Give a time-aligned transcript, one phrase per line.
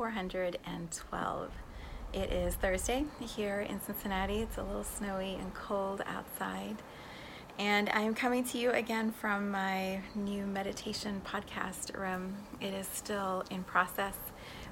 [0.00, 1.50] 412.
[2.14, 4.38] It is Thursday here in Cincinnati.
[4.38, 6.76] It's a little snowy and cold outside.
[7.58, 12.38] And I am coming to you again from my new meditation podcast room.
[12.62, 14.16] It is still in process.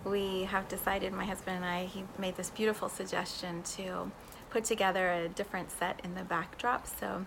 [0.03, 4.11] We have decided, my husband and I, he made this beautiful suggestion to
[4.49, 6.87] put together a different set in the backdrop.
[6.87, 7.27] So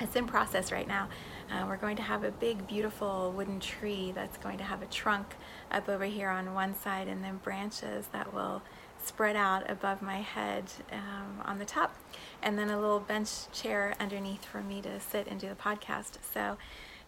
[0.00, 1.08] it's in process right now.
[1.50, 4.86] Uh, we're going to have a big, beautiful wooden tree that's going to have a
[4.86, 5.34] trunk
[5.70, 8.62] up over here on one side and then branches that will
[9.02, 11.96] spread out above my head um, on the top,
[12.42, 16.18] and then a little bench chair underneath for me to sit and do the podcast.
[16.34, 16.58] So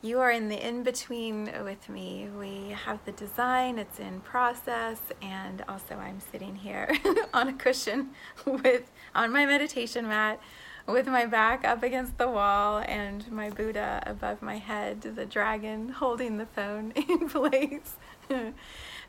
[0.03, 2.29] you are in the in between with me.
[2.39, 6.97] We have the design, it's in process, and also I'm sitting here
[7.35, 8.11] on a cushion
[8.47, 10.41] with on my meditation mat
[10.87, 15.89] with my back up against the wall and my Buddha above my head, the dragon
[15.89, 17.97] holding the phone in place.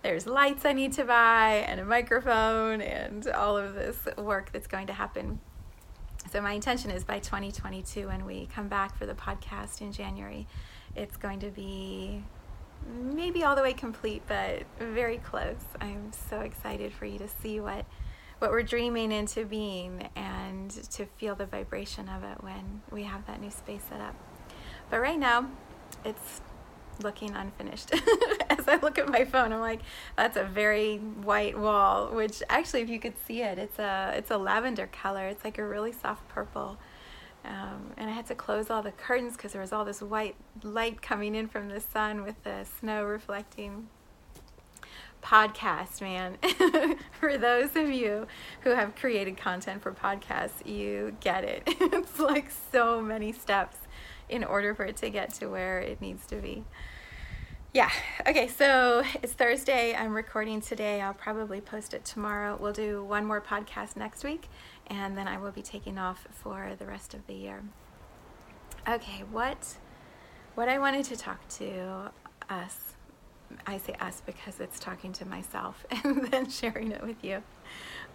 [0.03, 4.67] There's lights I need to buy and a microphone and all of this work that's
[4.67, 5.39] going to happen.
[6.31, 10.47] So, my intention is by 2022, when we come back for the podcast in January,
[10.95, 12.23] it's going to be
[12.88, 15.63] maybe all the way complete, but very close.
[15.80, 17.85] I'm so excited for you to see what
[18.42, 23.28] what we're dreaming into being and to feel the vibration of it when we have
[23.28, 24.16] that new space set up.
[24.90, 25.47] But right now,
[26.03, 26.41] it's
[27.03, 27.94] looking unfinished.
[28.50, 29.81] As I look at my phone, I'm like,
[30.18, 34.31] that's a very white wall, which actually if you could see it, it's a it's
[34.31, 35.28] a lavender color.
[35.28, 36.80] It's like a really soft purple.
[37.46, 40.35] Um, and I had to close all the curtains because there was all this white
[40.63, 43.88] light coming in from the sun with the snow reflecting
[45.21, 46.37] podcast, man.
[47.19, 48.27] for those of you
[48.61, 51.63] who have created content for podcasts, you get it.
[51.67, 53.77] it's like so many steps
[54.29, 56.63] in order for it to get to where it needs to be.
[57.73, 57.89] Yeah.
[58.27, 59.95] Okay, so it's Thursday.
[59.95, 60.99] I'm recording today.
[60.99, 62.57] I'll probably post it tomorrow.
[62.59, 64.49] We'll do one more podcast next week,
[64.88, 67.63] and then I will be taking off for the rest of the year.
[68.88, 69.75] Okay, what
[70.55, 72.11] what I wanted to talk to
[72.49, 72.95] us
[73.66, 77.44] I say us because it's talking to myself and then sharing it with you.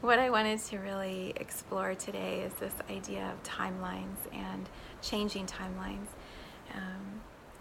[0.00, 4.68] What I wanted to really explore today is this idea of timelines and
[5.02, 6.08] changing timelines.
[6.74, 7.20] Um,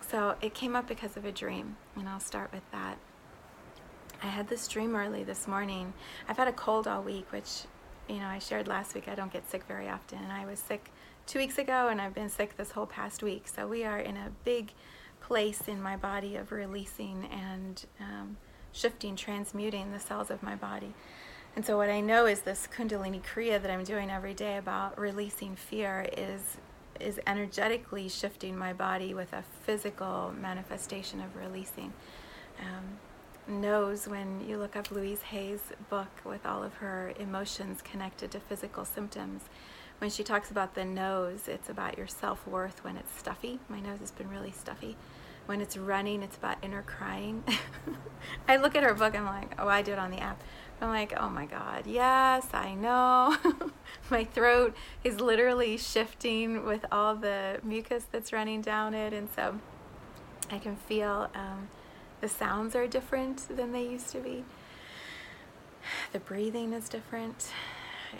[0.09, 2.97] so it came up because of a dream, and I'll start with that.
[4.22, 5.94] I had this dream early this morning.
[6.28, 7.62] I've had a cold all week, which,
[8.07, 9.07] you know, I shared last week.
[9.07, 10.19] I don't get sick very often.
[10.19, 10.92] And I was sick
[11.25, 13.47] two weeks ago, and I've been sick this whole past week.
[13.47, 14.72] So we are in a big
[15.28, 18.38] place in my body of releasing and um,
[18.72, 20.94] shifting, transmuting the cells of my body.
[21.56, 25.00] And so, what I know is this Kundalini Kriya that I'm doing every day about
[25.00, 26.58] releasing fear is
[27.00, 31.92] is energetically shifting my body with a physical manifestation of releasing.
[32.59, 38.31] Um, knows when you look up Louise Hay's book with all of her emotions connected
[38.31, 39.44] to physical symptoms.
[40.00, 43.59] When she talks about the nose, it's about your self worth when it's stuffy.
[43.69, 44.97] My nose has been really stuffy
[45.45, 47.44] when it's running, it's about inner crying.
[48.47, 50.41] I look at her book, I'm like, oh, I do it on the app.
[50.81, 53.38] I'm like, oh my God, yes, I know.
[54.09, 59.13] my throat is literally shifting with all the mucus that's running down it.
[59.13, 59.59] And so
[60.51, 61.69] I can feel um,
[62.19, 64.44] the sounds are different than they used to be.
[66.12, 67.51] The breathing is different.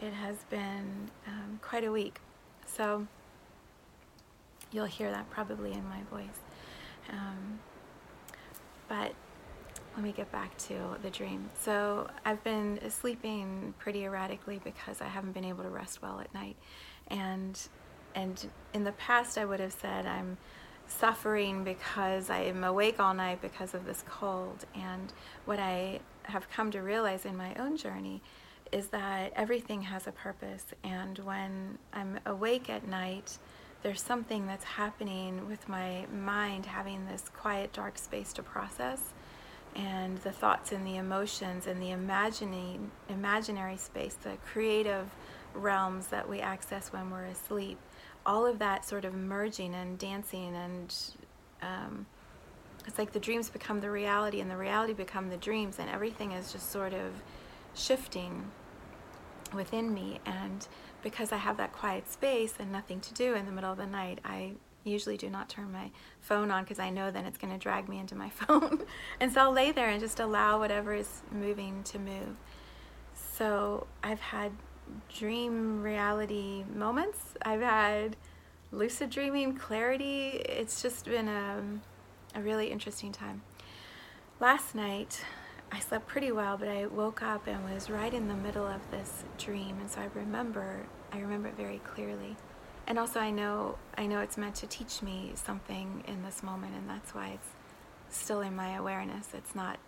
[0.02, 2.20] It has been um, quite a week.
[2.66, 3.08] So
[4.72, 6.45] you'll hear that probably in my voice.
[7.12, 7.60] Um,
[8.88, 9.14] but
[9.96, 11.50] let me get back to the dream.
[11.60, 16.34] So I've been sleeping pretty erratically because I haven't been able to rest well at
[16.34, 16.58] night,
[17.08, 17.60] and
[18.14, 20.38] and in the past I would have said I'm
[20.88, 24.66] suffering because I am awake all night because of this cold.
[24.76, 25.12] And
[25.46, 28.22] what I have come to realize in my own journey
[28.72, 33.38] is that everything has a purpose, and when I'm awake at night
[33.86, 39.14] there's something that's happening with my mind having this quiet, dark space to process.
[39.76, 45.06] and the thoughts and the emotions and the imagining imaginary space, the creative
[45.54, 47.78] realms that we access when we're asleep,
[48.26, 50.96] all of that sort of merging and dancing and
[51.62, 52.08] um,
[52.88, 56.32] it's like the dreams become the reality and the reality become the dreams and everything
[56.32, 57.12] is just sort of
[57.76, 58.46] shifting
[59.54, 60.68] within me and
[61.06, 63.86] because I have that quiet space and nothing to do in the middle of the
[63.86, 64.54] night, I
[64.84, 67.88] usually do not turn my phone on because I know then it's going to drag
[67.88, 68.84] me into my phone.
[69.20, 72.36] and so I'll lay there and just allow whatever is moving to move.
[73.14, 74.52] So I've had
[75.16, 77.36] dream reality moments.
[77.44, 78.16] I've had
[78.72, 80.30] lucid dreaming, clarity.
[80.30, 81.62] It's just been a,
[82.34, 83.44] a really interesting time.
[84.40, 85.24] Last night,
[85.72, 88.82] I slept pretty well, but I woke up and was right in the middle of
[88.92, 92.36] this dream, and so I remember I remember it very clearly
[92.88, 96.76] and also I know I know it's meant to teach me something in this moment
[96.76, 97.50] and that's why it's
[98.10, 99.30] still in my awareness.
[99.34, 99.80] It's not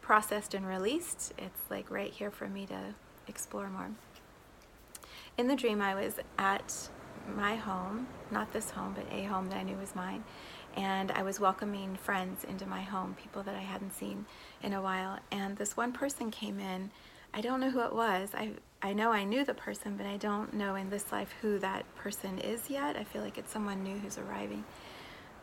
[0.00, 1.32] processed and released.
[1.38, 2.94] It's like right here for me to
[3.26, 3.90] explore more.
[5.36, 6.88] In the dream I was at
[7.34, 10.24] my home, not this home, but a home that I knew was mine,
[10.76, 14.26] and I was welcoming friends into my home, people that I hadn't seen
[14.62, 16.90] in a while, and this one person came in.
[17.32, 18.30] I don't know who it was.
[18.34, 18.52] I
[18.82, 21.84] I know I knew the person, but I don't know in this life who that
[21.96, 22.96] person is yet.
[22.96, 24.64] I feel like it's someone new who's arriving.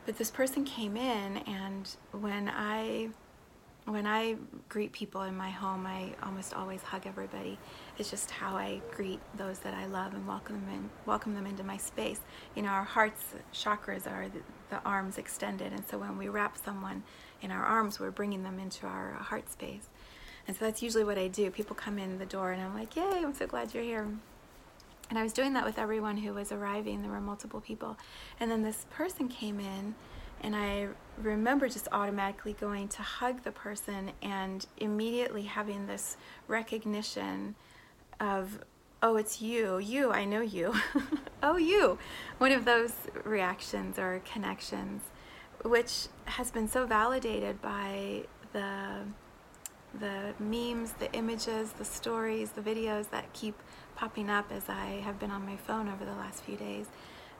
[0.06, 3.10] But this person came in, and when I
[3.86, 4.36] when I
[4.68, 7.58] greet people in my home, I almost always hug everybody.
[7.98, 11.48] It's just how I greet those that I love and welcome them in, welcome them
[11.48, 12.20] into my space.
[12.56, 14.40] You know, our hearts chakras are the,
[14.70, 17.04] the arms extended, and so when we wrap someone
[17.42, 19.90] in our arms, we're bringing them into our uh, heart space.
[20.48, 21.50] And so that's usually what I do.
[21.50, 24.08] People come in the door and I'm like, yay, I'm so glad you're here.
[25.10, 27.02] And I was doing that with everyone who was arriving.
[27.02, 27.98] There were multiple people.
[28.40, 29.96] And then this person came in,
[30.42, 36.18] and I remember just automatically going to hug the person and immediately having this
[36.48, 37.56] recognition
[38.20, 38.60] of,
[39.02, 39.78] oh, it's you.
[39.78, 40.74] You, I know you.
[41.44, 41.98] oh, you.
[42.38, 42.94] One of those
[43.24, 45.02] reactions or connections,
[45.64, 48.24] which has been so validated by
[48.54, 49.04] the
[50.00, 53.56] the memes, the images, the stories, the videos that keep
[53.96, 56.88] popping up as I have been on my phone over the last few days.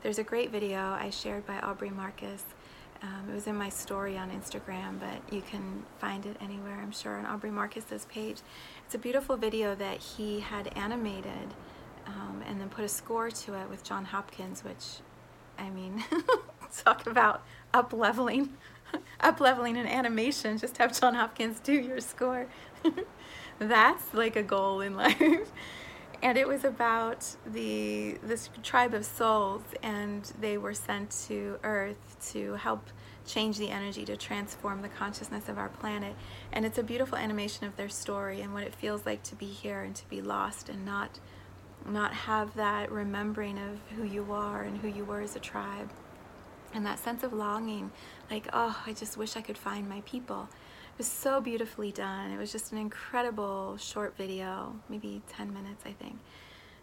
[0.02, 2.44] There's a great video I shared by Aubrey Marcus.
[3.02, 6.92] Um, it was in my story on Instagram, but you can find it anywhere, I'm
[6.92, 8.38] sure, on Aubrey Marcus's page.
[8.86, 11.54] It's a beautiful video that he had animated
[12.08, 14.86] um, and then put a score to it with Jon Hopkins, which,
[15.60, 16.04] I mean,
[16.84, 18.58] talk about up leveling
[19.20, 22.48] up leveling an animation, just have Jon Hopkins do your score.
[23.60, 25.52] That's like a goal in life.
[26.22, 32.18] And it was about the this tribe of souls and they were sent to earth
[32.32, 32.90] to help
[33.26, 36.16] change the energy to transform the consciousness of our planet.
[36.52, 39.48] And it's a beautiful animation of their story and what it feels like to be
[39.48, 41.20] here and to be lost and not
[41.86, 45.92] not have that remembering of who you are and who you were as a tribe.
[46.74, 47.92] And that sense of longing
[48.30, 50.50] like oh i just wish i could find my people
[50.98, 52.32] was so beautifully done.
[52.32, 56.18] It was just an incredible short video maybe 10 minutes i think.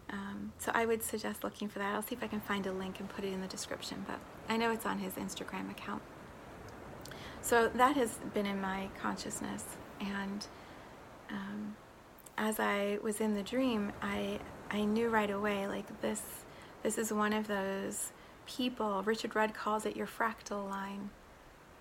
[0.09, 1.95] Um, so i would suggest looking for that.
[1.95, 4.19] I'll see if i can find a link and put it in the description but
[4.49, 6.01] i know it's on his instagram account.
[7.41, 9.63] So that has been in my consciousness
[9.99, 10.47] and
[11.29, 11.75] um,
[12.37, 14.39] as i was in the dream i
[14.71, 16.21] i knew right away like this
[16.83, 18.11] this is one of those
[18.45, 21.09] people, Richard Rudd calls it your fractal line,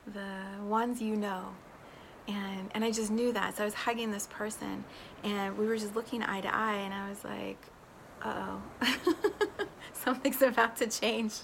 [0.06, 1.54] the ones you know.
[2.26, 3.56] And, and I just knew that.
[3.56, 4.84] So I was hugging this person
[5.22, 7.58] and we were just looking eye to eye and I was like,
[8.22, 9.14] uh oh,
[9.92, 11.40] something's about to change.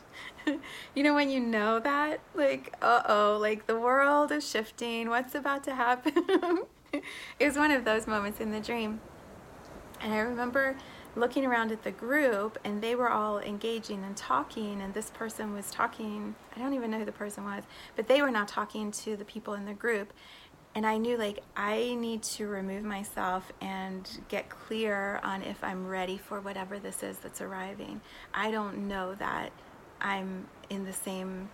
[0.95, 5.35] you know, when you know that, like, uh oh, like the world is shifting, what's
[5.35, 6.15] about to happen?
[6.93, 9.01] it was one of those moments in the dream.
[10.01, 10.77] And I remember
[11.17, 15.53] looking around at the group and they were all engaging and talking and this person
[15.53, 17.65] was talking i don't even know who the person was
[17.97, 20.13] but they were now talking to the people in the group
[20.75, 25.87] and i knew like i need to remove myself and get clear on if i'm
[25.87, 28.00] ready for whatever this is that's arriving
[28.35, 29.50] i don't know that
[30.00, 31.49] i'm in the same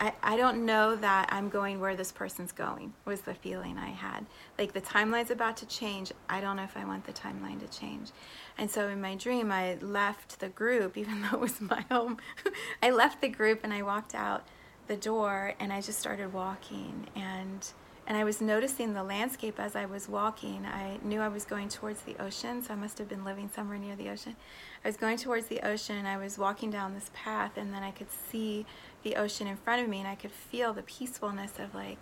[0.00, 3.90] I, I don't know that I'm going where this person's going, was the feeling I
[3.90, 4.26] had.
[4.58, 6.12] Like the timeline's about to change.
[6.28, 8.10] I don't know if I want the timeline to change.
[8.58, 12.18] And so in my dream, I left the group, even though it was my home.
[12.82, 14.46] I left the group and I walked out
[14.88, 17.06] the door and I just started walking.
[17.14, 17.66] And
[18.06, 20.66] and I was noticing the landscape as I was walking.
[20.66, 23.78] I knew I was going towards the ocean, so I must have been living somewhere
[23.78, 24.36] near the ocean.
[24.84, 27.82] I was going towards the ocean and I was walking down this path, and then
[27.82, 28.66] I could see
[29.02, 31.98] the ocean in front of me, and I could feel the peacefulness of like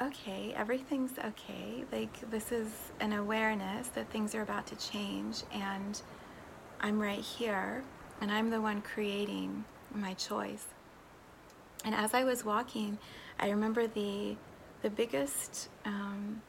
[0.00, 1.84] okay, everything's okay.
[1.90, 2.68] Like, this is
[3.00, 6.00] an awareness that things are about to change, and
[6.80, 7.82] I'm right here,
[8.20, 10.66] and I'm the one creating my choice.
[11.84, 12.98] And as I was walking,
[13.38, 14.36] I remember the
[14.82, 16.42] the biggest um,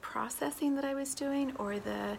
[0.00, 2.18] processing that I was doing, or the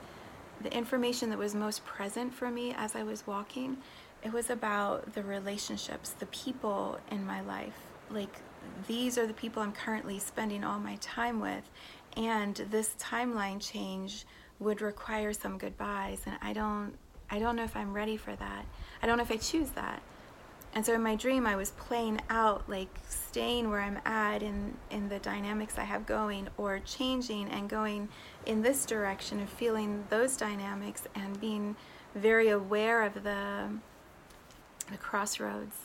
[0.61, 3.77] the information that was most present for me as I was walking.
[4.23, 7.75] It was about the relationships, the people in my life.
[8.09, 8.37] Like
[8.87, 11.69] these are the people I'm currently spending all my time with,
[12.15, 14.25] and this timeline change
[14.59, 16.93] would require some goodbyes, and I don't
[17.29, 18.65] I don't know if I'm ready for that.
[19.01, 20.01] I don't know if I choose that.
[20.75, 24.75] And so in my dream, I was playing out like staying where I'm at in,
[24.89, 28.09] in the dynamics I have going, or changing and going
[28.45, 31.75] in this direction and feeling those dynamics and being
[32.15, 33.69] very aware of the,
[34.91, 35.75] the crossroads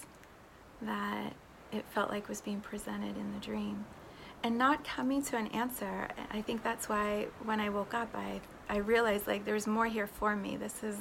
[0.81, 1.35] that
[1.71, 3.85] it felt like was being presented in the dream.
[4.43, 6.09] And not coming to an answer.
[6.31, 8.41] I think that's why when I woke up, I,
[8.71, 10.57] I realized like there's more here for me.
[10.57, 10.97] This is,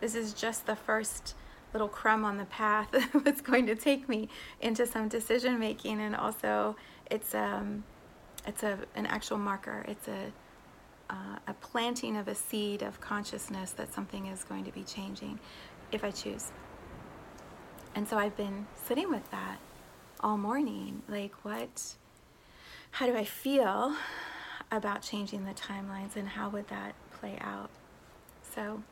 [0.00, 1.34] this is just the first
[1.72, 2.88] little crumb on the path
[3.24, 4.28] that's going to take me
[4.60, 6.76] into some decision making and also
[7.10, 7.84] it's um
[8.46, 10.32] it's a an actual marker it's a
[11.12, 15.38] uh, a planting of a seed of consciousness that something is going to be changing
[15.92, 16.50] if I choose.
[17.94, 19.58] And so I've been sitting with that
[20.20, 21.02] all morning.
[21.08, 21.94] Like, what,
[22.92, 23.94] how do I feel
[24.70, 27.68] about changing the timelines and how would that play out?
[28.54, 28.82] So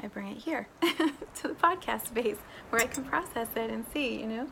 [0.00, 2.36] I bring it here to the podcast space
[2.70, 4.46] where I can process it and see, you know?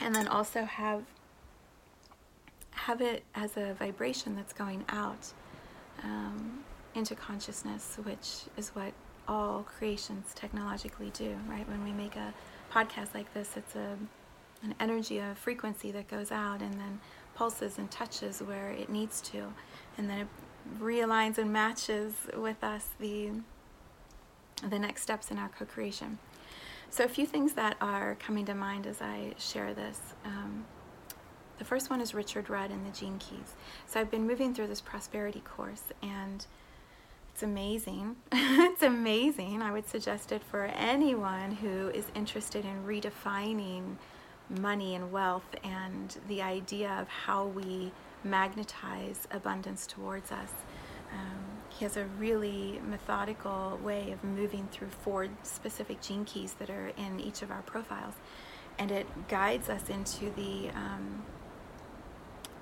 [0.00, 1.04] And then also have
[2.72, 5.32] have it as a vibration that's going out
[6.02, 8.92] um, into consciousness, which is what
[9.28, 11.68] all creations technologically do, right?
[11.68, 12.32] When we make a
[12.72, 13.98] podcast like this, it's a
[14.62, 17.00] an energy, a frequency that goes out and then
[17.34, 19.52] pulses and touches where it needs to,
[19.96, 20.26] and then it
[20.78, 23.30] realigns and matches with us the
[24.68, 26.18] the next steps in our co creation.
[26.90, 30.00] So, a few things that are coming to mind as I share this.
[30.24, 30.66] Um,
[31.58, 33.54] the first one is Richard Rudd and the Gene Keys.
[33.86, 36.44] So, I've been moving through this prosperity course, and
[37.32, 38.16] it's amazing.
[38.32, 39.62] it's amazing.
[39.62, 43.96] I would suggest it for anyone who is interested in redefining
[44.50, 47.92] money and wealth and the idea of how we
[48.24, 50.50] magnetize abundance towards us.
[51.12, 56.70] Um, he has a really methodical way of moving through four specific gene keys that
[56.70, 58.14] are in each of our profiles.
[58.78, 61.22] And it guides us into the um,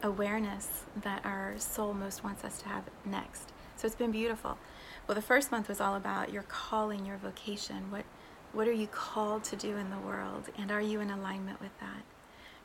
[0.03, 3.53] awareness that our soul most wants us to have next.
[3.77, 4.59] So it's been beautiful.
[5.07, 7.91] Well, the first month was all about your calling, your vocation.
[7.91, 8.05] What,
[8.53, 10.51] what are you called to do in the world?
[10.59, 12.03] And are you in alignment with that?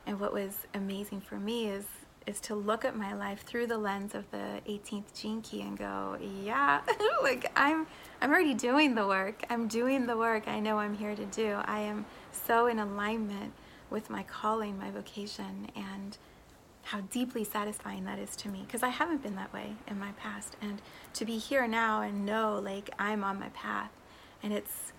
[0.06, 1.86] And what was amazing for me is
[2.26, 5.78] is to look at my life through the lens of the 18th gene key and
[5.78, 6.82] go, yeah,
[7.24, 7.88] like I'm
[8.22, 9.44] I'm already doing the work.
[9.50, 11.60] I'm doing the work I know I'm here to do.
[11.66, 13.54] I am so in alignment
[13.90, 16.18] with my calling, my vocation, and
[16.84, 20.12] how deeply satisfying that is to me because I haven't been that way in my
[20.14, 20.56] past.
[20.62, 20.82] And
[21.14, 23.92] to be here now and know like I'm on my path
[24.42, 24.92] and it's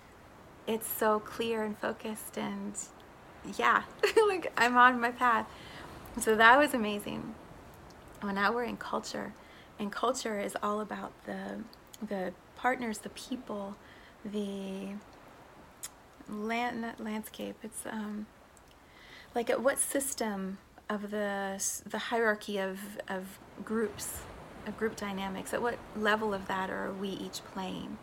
[0.67, 2.73] it's so clear and focused and
[3.57, 3.83] yeah,
[4.27, 5.47] like I'm on my path
[6.19, 7.35] so that was amazing.
[8.23, 9.33] Well, now we're in culture,
[9.79, 11.59] and culture is all about the
[12.05, 13.75] the partners, the people,
[14.23, 14.95] the
[16.29, 17.55] land landscape.
[17.63, 18.27] It's um,
[19.33, 20.57] like at what system
[20.89, 24.21] of the the hierarchy of of groups,
[24.65, 25.53] of group dynamics.
[25.53, 27.97] At what level of that are we each playing,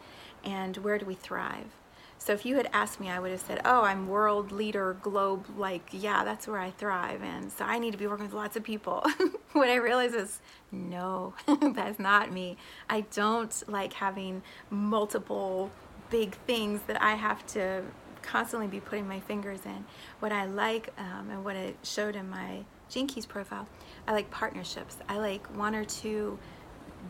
[0.45, 1.82] and where do we thrive?
[2.23, 5.45] So if you had asked me, I would have said, "Oh, I'm world leader, globe
[5.57, 8.57] like, yeah, that's where I thrive." And so I need to be working with lots
[8.57, 9.05] of people.
[9.55, 11.35] what I realize is, no,
[11.75, 12.59] that's not me.
[12.89, 15.73] I don't like having multiple
[16.11, 17.83] big things that I have to
[18.23, 19.85] constantly be putting my fingers in.
[20.21, 23.67] What I like, um, and what it showed in my Keys profile,
[24.07, 24.97] I like partnerships.
[25.09, 26.39] I like one or two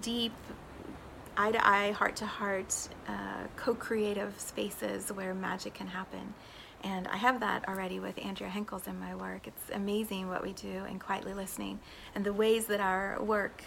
[0.00, 0.32] deep
[1.36, 6.34] eye to eye, heart to heart, uh, co creative spaces where magic can happen.
[6.84, 9.46] And I have that already with Andrea Henkels in my work.
[9.46, 11.78] It's amazing what we do in quietly listening
[12.14, 13.62] and the ways that our work,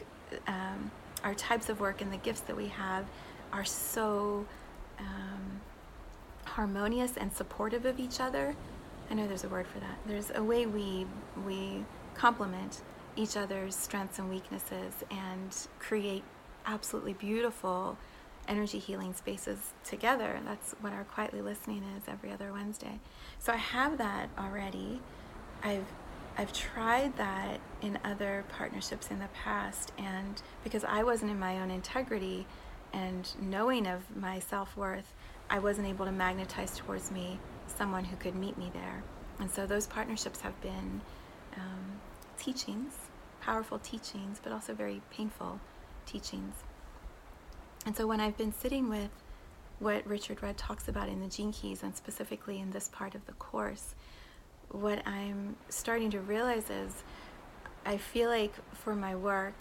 [0.47, 0.91] um,
[1.23, 3.05] our types of work, and the gifts that we have
[3.53, 4.45] are so
[4.99, 5.61] um,
[6.43, 8.55] harmonious and supportive of each other.
[9.09, 9.97] I know there's a word for that.
[10.05, 11.07] There's a way we
[11.45, 12.81] we complement
[13.15, 16.23] each other's strengths and weaknesses and create
[16.65, 17.97] absolutely beautiful
[18.47, 20.39] energy healing spaces together.
[20.45, 22.99] That's what our quietly listening is every other Wednesday.
[23.39, 25.01] So I have that already.
[25.63, 25.85] I've
[26.37, 31.61] I've tried that in other partnerships in the past, and because I wasn't in my
[31.61, 32.45] own integrity
[32.91, 35.13] and knowing of my self worth,
[35.49, 39.03] I wasn't able to magnetize towards me someone who could meet me there.
[39.39, 41.01] And so those partnerships have been
[41.55, 42.01] um,
[42.37, 42.93] teachings,
[43.41, 45.59] powerful teachings, but also very painful
[46.05, 46.55] teachings.
[47.85, 49.09] And so when I've been sitting with
[49.79, 53.25] what Richard Rudd talks about in the Gene Keys, and specifically in this part of
[53.25, 53.95] the course,
[54.69, 57.03] what I'm starting to realize is
[57.85, 59.55] I feel like for my work,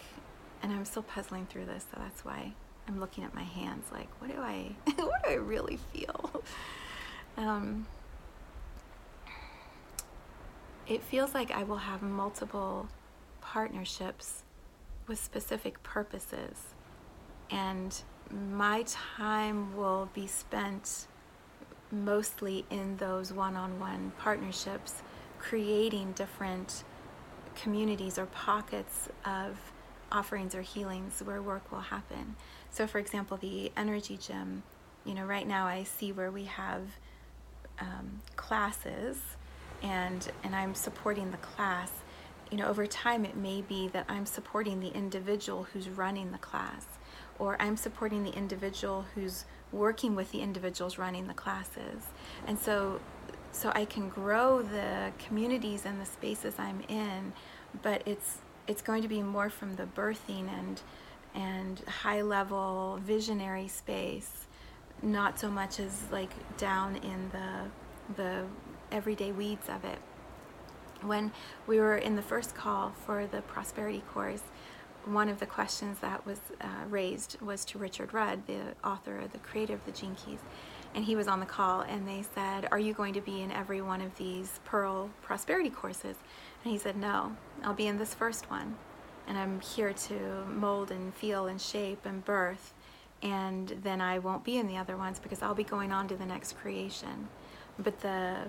[0.62, 2.52] and I'm still puzzling through this, so that's why
[2.88, 6.42] I'm looking at my hands like, what do I, what do I really feel?
[7.36, 7.86] Um,
[10.86, 12.88] it feels like I will have multiple
[13.40, 14.42] partnerships
[15.06, 16.74] with specific purposes,
[17.50, 21.06] and my time will be spent
[21.90, 25.02] mostly in those one on one partnerships,
[25.38, 26.84] creating different
[27.54, 29.58] communities or pockets of
[30.10, 32.36] offerings or healings where work will happen.
[32.70, 34.62] So, for example, the energy gym,
[35.04, 36.82] you know, right now I see where we have
[37.78, 39.20] um, classes
[39.82, 41.90] and, and I'm supporting the class.
[42.54, 46.38] You know, over time, it may be that I'm supporting the individual who's running the
[46.38, 46.86] class,
[47.40, 52.04] or I'm supporting the individual who's working with the individuals running the classes.
[52.46, 53.00] And so
[53.50, 57.32] so I can grow the communities and the spaces I'm in,
[57.82, 60.80] but it's it's going to be more from the birthing and
[61.34, 64.46] and high level visionary space,
[65.02, 68.44] not so much as like down in the the
[68.92, 69.98] everyday weeds of it.
[71.06, 71.32] When
[71.66, 74.42] we were in the first call for the prosperity course,
[75.04, 79.38] one of the questions that was uh, raised was to Richard Rudd, the author, the
[79.38, 80.38] creator of the Gene Keys.
[80.94, 83.50] And he was on the call, and they said, Are you going to be in
[83.50, 86.16] every one of these Pearl prosperity courses?
[86.62, 88.76] And he said, No, I'll be in this first one.
[89.26, 92.72] And I'm here to mold and feel and shape and birth.
[93.22, 96.16] And then I won't be in the other ones because I'll be going on to
[96.16, 97.28] the next creation.
[97.78, 98.46] But the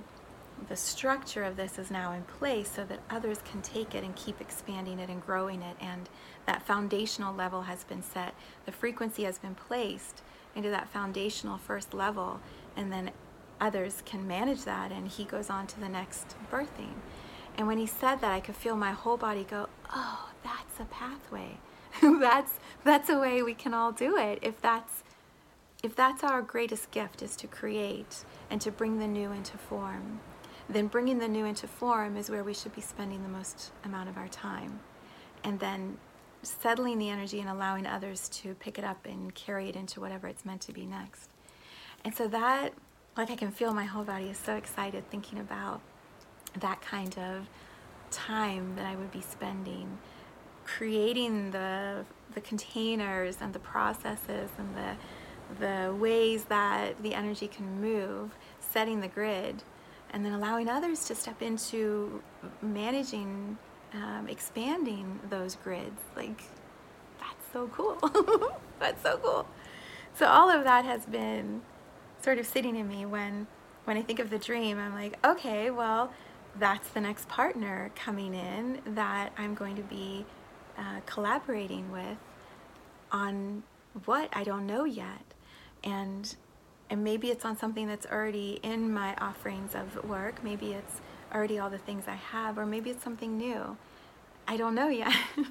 [0.67, 4.15] the structure of this is now in place so that others can take it and
[4.15, 5.75] keep expanding it and growing it.
[5.79, 6.09] And
[6.45, 8.33] that foundational level has been set.
[8.65, 10.21] The frequency has been placed
[10.55, 12.39] into that foundational first level
[12.75, 13.11] and then
[13.59, 16.93] others can manage that and he goes on to the next birthing.
[17.57, 20.85] And when he said that i could feel my whole body go oh that's a
[20.85, 21.57] pathway.
[22.01, 24.39] That's that's a way we can all do it.
[24.41, 25.03] If that's
[25.81, 30.19] if that's our greatest gift is to create and to bring the new into form
[30.69, 34.09] then bringing the new into form is where we should be spending the most amount
[34.09, 34.79] of our time.
[35.43, 35.97] And then
[36.41, 40.27] settling the energy and allowing others to pick it up and carry it into whatever
[40.27, 41.29] it's meant to be next.
[42.03, 42.73] And so that,
[43.17, 45.81] like I can feel my whole body is so excited thinking about
[46.59, 47.47] that kind of
[48.11, 49.97] time that I would be spending
[50.65, 54.95] creating the the containers and the processes and the
[55.59, 59.61] the ways that the energy can move, setting the grid
[60.15, 62.23] and then allowing others to step into
[62.61, 63.57] managing,
[63.93, 66.01] um, expanding those grids.
[66.15, 66.41] Like,
[67.19, 67.99] that's so cool.
[68.79, 69.45] that's so cool.
[70.13, 71.61] So all of that has been
[72.21, 73.45] sort of sitting in me when
[73.83, 74.79] when I think of the dream.
[74.79, 76.11] I'm like, okay, well,
[76.57, 80.25] that's the next partner coming in that I'm going to be
[80.77, 82.17] uh, collaborating with
[83.11, 83.63] on
[84.05, 85.25] what I don't know yet,
[85.83, 86.33] and
[86.89, 90.43] and maybe it's on something that's already in my offerings of work.
[90.43, 91.01] Maybe it's
[91.33, 93.77] already all the things I have, or maybe it's something new.
[94.47, 95.13] I don't know yet.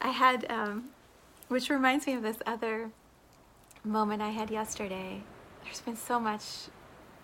[0.00, 0.90] I had, um,
[1.48, 2.90] which reminds me of this other
[3.84, 5.22] moment I had yesterday.
[5.64, 6.44] There's been so much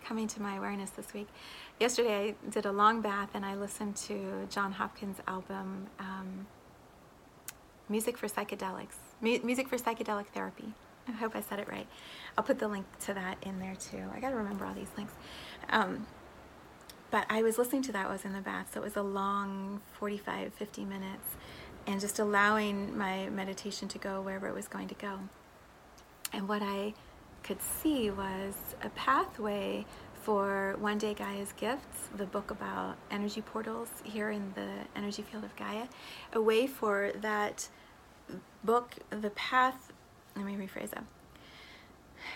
[0.04, 1.28] coming to my awareness this week.
[1.78, 6.46] Yesterday, I did a long bath and I listened to Jon Hopkins' album, um,
[7.88, 10.72] Music for Psychedelics, Music for Psychedelic Therapy.
[11.08, 11.86] I hope I said it right.
[12.36, 14.04] I'll put the link to that in there too.
[14.14, 15.12] I got to remember all these links.
[15.70, 16.06] Um,
[17.10, 19.02] but I was listening to that, I was in the bath, so it was a
[19.02, 21.36] long 45, 50 minutes,
[21.86, 25.20] and just allowing my meditation to go wherever it was going to go.
[26.32, 26.94] And what I
[27.44, 29.86] could see was a pathway
[30.26, 35.44] for One Day Gaia's Gifts, the book about energy portals here in the energy field
[35.44, 35.86] of Gaia,
[36.32, 37.68] a way for that
[38.64, 39.85] book, the path
[40.36, 41.04] let me rephrase that.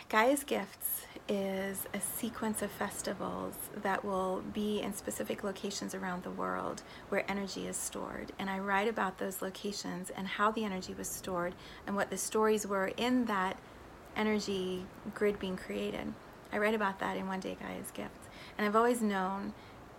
[0.09, 6.31] Gaia's Gifts is a sequence of festivals that will be in specific locations around the
[6.31, 8.33] world where energy is stored.
[8.39, 11.55] And I write about those locations and how the energy was stored
[11.87, 13.57] and what the stories were in that
[14.17, 14.85] energy
[15.15, 16.13] grid being created.
[16.53, 18.29] I write about that in One Day Gaia's Gifts.
[18.59, 19.53] And I've always known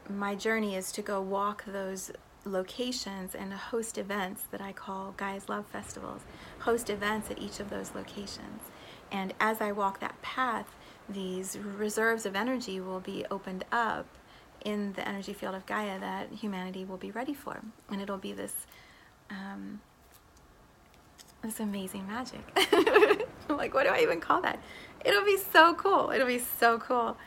[0.10, 2.12] my journey is to go walk those
[2.46, 6.22] locations and host events that I call Gaia's Love Festivals,
[6.60, 8.64] host events at each of those locations.
[9.12, 10.76] And as I walk that path,
[11.08, 14.06] these reserves of energy will be opened up
[14.64, 17.62] in the energy field of Gaia that humanity will be ready for.
[17.90, 18.68] And it'll be this
[19.30, 19.82] um,
[21.42, 22.42] this amazing magic.
[23.50, 24.60] like, what do I even call that?
[25.04, 26.12] It'll be so cool.
[26.12, 27.18] It'll be so cool.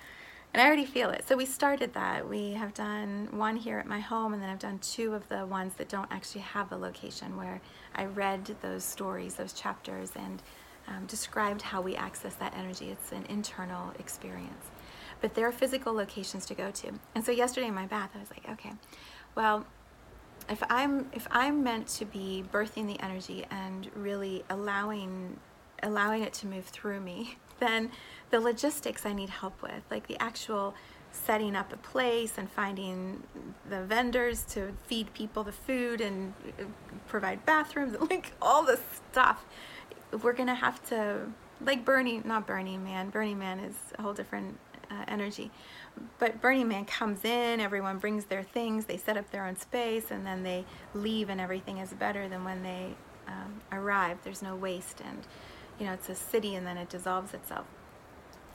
[0.54, 1.26] And I already feel it.
[1.26, 2.28] So we started that.
[2.28, 5.44] We have done one here at my home, and then I've done two of the
[5.44, 7.60] ones that don't actually have a location where
[7.96, 10.40] I read those stories, those chapters, and
[10.86, 12.90] um, described how we access that energy.
[12.90, 14.70] It's an internal experience.
[15.20, 16.92] But there are physical locations to go to.
[17.16, 18.74] And so yesterday in my bath, I was like, okay,
[19.34, 19.66] well,
[20.48, 25.40] if I'm if I'm meant to be birthing the energy and really allowing
[25.82, 27.90] allowing it to move through me, then
[28.34, 30.74] the logistics I need help with, like the actual
[31.12, 33.22] setting up a place and finding
[33.70, 36.64] the vendors to feed people the food and uh,
[37.06, 38.80] provide bathrooms, like all the
[39.12, 39.44] stuff.
[40.20, 41.28] We're gonna have to,
[41.60, 43.10] like Burning, not Burning Man.
[43.10, 44.58] Burning Man is a whole different
[44.90, 45.52] uh, energy.
[46.18, 50.10] But Burning Man comes in, everyone brings their things, they set up their own space,
[50.10, 52.94] and then they leave, and everything is better than when they
[53.28, 54.18] um, arrive.
[54.24, 55.20] There's no waste, and
[55.78, 57.66] you know it's a city, and then it dissolves itself.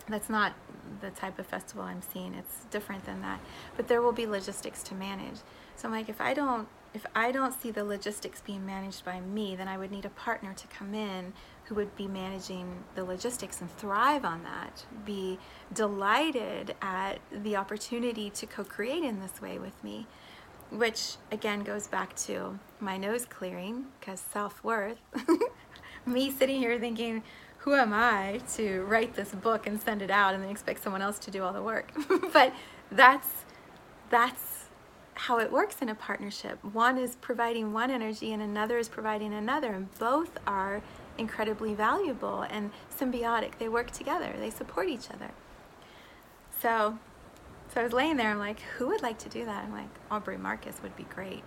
[0.09, 0.53] That's not
[1.01, 2.33] the type of festival I'm seeing.
[2.33, 3.39] It's different than that.
[3.77, 5.37] But there will be logistics to manage.
[5.75, 9.19] So I'm like, if I don't if I don't see the logistics being managed by
[9.19, 11.33] me, then I would need a partner to come in
[11.65, 15.37] who would be managing the logistics and thrive on that, be
[15.71, 20.07] delighted at the opportunity to co create in this way with me,
[20.71, 24.97] which again goes back to my nose clearing because self worth.
[26.05, 27.21] me sitting here thinking,
[27.69, 31.03] who am I to write this book and send it out and then expect someone
[31.03, 31.91] else to do all the work?
[32.33, 32.51] but
[32.91, 33.27] that's
[34.09, 34.65] that's
[35.13, 36.63] how it works in a partnership.
[36.63, 40.81] One is providing one energy and another is providing another, and both are
[41.19, 43.59] incredibly valuable and symbiotic.
[43.59, 45.29] They work together, they support each other.
[46.59, 46.97] So,
[47.71, 49.65] so I was laying there, I'm like, who would like to do that?
[49.65, 51.43] I'm like, Aubrey Marcus would be great.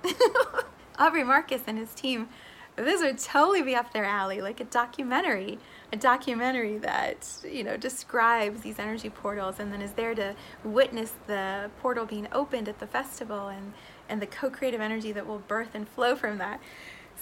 [1.00, 2.28] Aubrey Marcus and his team,
[2.76, 5.58] this would totally be up their alley, like a documentary,
[5.92, 11.12] a documentary that, you know, describes these energy portals and then is there to witness
[11.26, 13.74] the portal being opened at the festival and,
[14.08, 16.60] and the co-creative energy that will birth and flow from that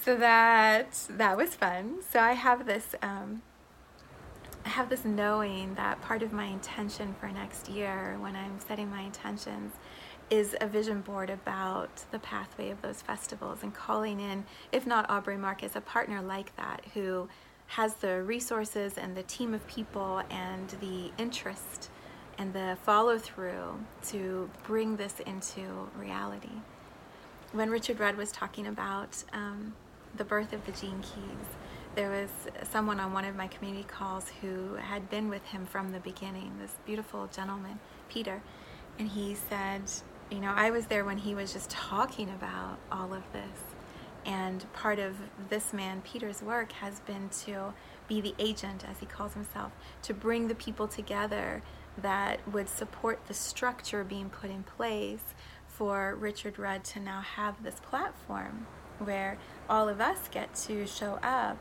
[0.00, 1.96] so that that was fun.
[2.09, 3.42] So I have this um,
[4.64, 8.90] I have this knowing that part of my intention for next year when I'm setting
[8.90, 9.72] my intentions
[10.28, 15.11] is a vision board about the pathway of those festivals and calling in, if not
[15.11, 17.28] Aubrey Marcus, a partner like that who
[17.70, 21.88] has the resources and the team of people and the interest
[22.37, 26.50] and the follow through to bring this into reality.
[27.52, 29.74] When Richard Rudd was talking about um,
[30.16, 31.46] the birth of the Gene Keys,
[31.94, 32.30] there was
[32.68, 36.52] someone on one of my community calls who had been with him from the beginning,
[36.61, 37.78] this beautiful gentleman,
[38.09, 38.42] Peter.
[38.98, 39.83] And he said,
[40.28, 43.69] You know, I was there when he was just talking about all of this.
[44.24, 45.16] And part of
[45.48, 47.72] this man, Peter's work, has been to
[48.06, 51.62] be the agent, as he calls himself, to bring the people together
[51.96, 55.35] that would support the structure being put in place
[55.66, 58.66] for Richard Rudd to now have this platform
[58.98, 61.59] where all of us get to show up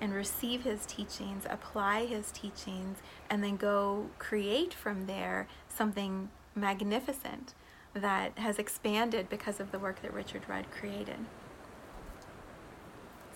[0.00, 7.54] and receive his teachings, apply his teachings, and then go create from there something magnificent
[7.94, 11.18] that has expanded because of the work that Richard Rudd created.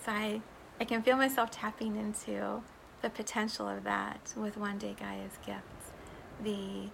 [0.03, 0.41] So I,
[0.81, 2.61] I can feel myself tapping into
[3.01, 5.91] the potential of that with one day Gaia's gifts.
[6.43, 6.89] The,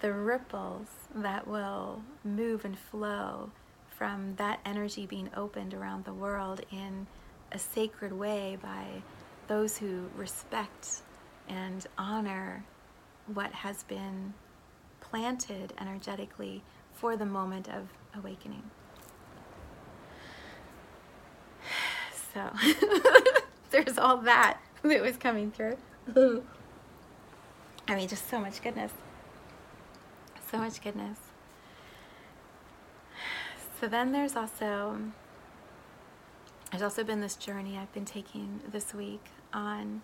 [0.00, 3.50] the ripples that will move and flow
[3.88, 7.06] from that energy being opened around the world in
[7.52, 9.02] a sacred way by
[9.46, 11.02] those who respect
[11.48, 12.64] and honor
[13.26, 14.34] what has been
[15.00, 18.62] planted energetically for the moment of awakening.
[22.32, 22.50] So
[23.70, 25.76] there's all that that was coming through.
[27.88, 28.92] I mean, just so much goodness.
[30.50, 31.18] So much goodness.
[33.80, 34.98] So then there's also
[36.70, 40.02] there's also been this journey I've been taking this week on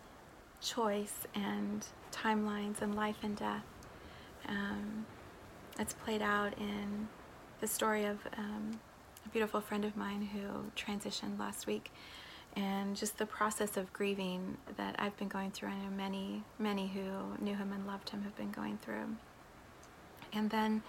[0.60, 3.64] choice and timelines and life and death.
[4.48, 5.06] Um,
[5.78, 7.08] it's played out in
[7.60, 8.80] the story of um,
[9.24, 11.92] a beautiful friend of mine who transitioned last week,
[12.56, 15.68] and just the process of grieving that I've been going through.
[15.68, 19.16] I know many, many who knew him and loved him have been going through.
[20.32, 20.82] And then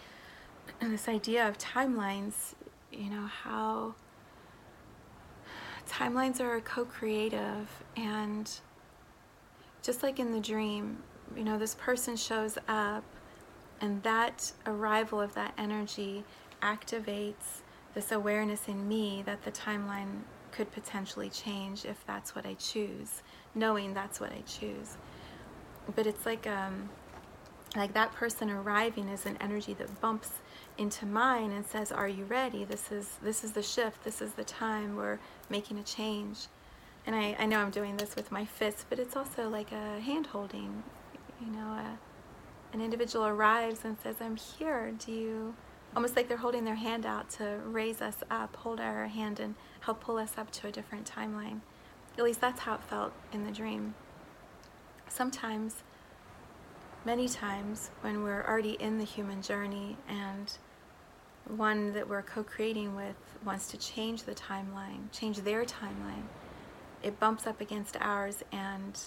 [0.82, 2.56] this idea of timelines,
[2.91, 3.95] you know, how
[5.88, 8.49] timelines are co creative and
[9.84, 11.03] just like in the dream,
[11.36, 13.03] you know, this person shows up
[13.82, 16.23] and that arrival of that energy
[16.62, 17.62] activates
[17.93, 20.21] this awareness in me that the timeline
[20.58, 23.22] could potentially change if that's what I choose,
[23.54, 24.98] knowing that's what I choose.
[25.96, 26.89] But it's like um,
[27.76, 30.32] like that person arriving is an energy that bumps
[30.76, 32.65] into mine and says, "Are you ready?
[32.65, 34.04] This is this is the shift.
[34.04, 34.96] This is the time.
[34.96, 36.48] We're making a change."
[37.06, 40.00] And I, I know I'm doing this with my fists, but it's also like a
[40.00, 40.84] hand holding.
[41.39, 42.00] You know, a,
[42.74, 44.91] an individual arrives and says, "I'm here.
[45.06, 45.54] Do you?"
[45.98, 49.56] Almost like they're holding their hand out to raise us up, hold our hand, and
[49.80, 51.62] help pull us up to a different timeline.
[52.20, 53.96] At least that's how it felt in the dream.
[55.10, 55.82] Sometimes
[57.04, 60.56] many times when we're already in the human journey and
[61.48, 66.28] one that we're co creating with wants to change the timeline, change their timeline,
[67.02, 69.00] it bumps up against ours and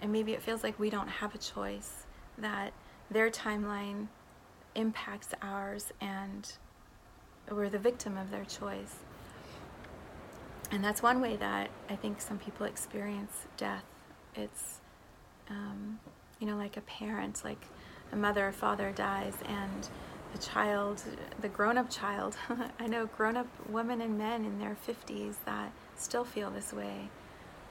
[0.00, 2.04] and maybe it feels like we don't have a choice,
[2.38, 2.72] that
[3.10, 4.06] their timeline
[4.74, 6.52] impacts ours and
[7.50, 8.96] we're the victim of their choice.
[10.70, 13.84] And that's one way that I think some people experience death.
[14.36, 14.80] It's
[15.48, 15.98] um,
[16.38, 17.64] you know, like a parent, like
[18.12, 19.88] a mother or father dies and
[20.32, 21.02] the child,
[21.40, 22.36] the grown up child,
[22.78, 27.10] I know grown up women and men in their 50s that still feel this way.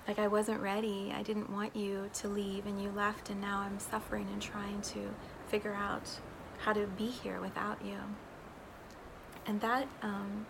[0.07, 3.59] Like I wasn't ready, I didn't want you to leave and you left, and now
[3.59, 5.09] I'm suffering and trying to
[5.47, 6.19] figure out
[6.59, 7.97] how to be here without you.
[9.45, 10.45] And that, um,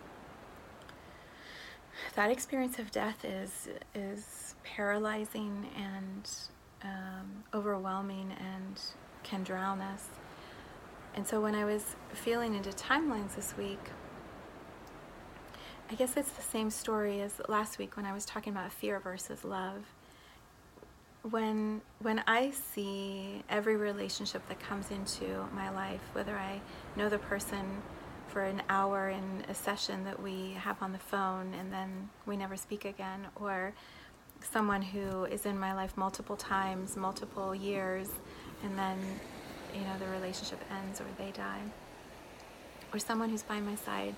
[2.14, 6.30] that experience of death is is paralyzing and
[6.82, 8.80] um, overwhelming and
[9.22, 10.08] can drown us.
[11.14, 13.80] And so when I was feeling into timelines this week,
[15.90, 19.00] I guess it's the same story as last week when I was talking about fear
[19.00, 19.84] versus love.
[21.22, 26.60] When when I see every relationship that comes into my life, whether I
[26.96, 27.82] know the person
[28.28, 32.36] for an hour in a session that we have on the phone and then we
[32.36, 33.74] never speak again, or
[34.42, 38.08] someone who is in my life multiple times, multiple years,
[38.62, 38.98] and then,
[39.74, 41.60] you know, the relationship ends or they die.
[42.92, 44.14] Or someone who's by my side